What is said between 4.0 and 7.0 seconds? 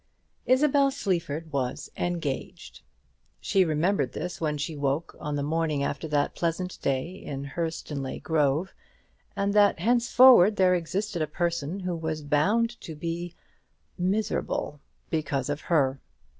this when she woke on the morning after that pleasant